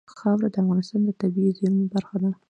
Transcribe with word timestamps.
خاوره 0.17 0.47
د 0.53 0.55
افغانستان 0.63 1.01
د 1.05 1.09
طبیعي 1.21 1.51
زیرمو 1.57 1.85
برخه 1.93 2.15
ده. 2.21 2.31